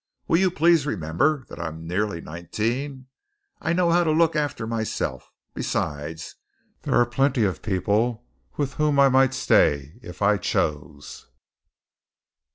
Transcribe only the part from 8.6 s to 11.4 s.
whom I might stay if I chose."